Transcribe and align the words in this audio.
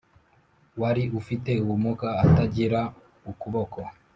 wari 0.81 1.03
ufite 1.19 1.51
ubumuga 1.63 2.09
atagira 2.25 2.81
ukuboko 3.31 3.79